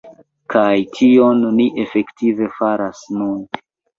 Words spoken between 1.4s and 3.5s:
ni efektive faras nun.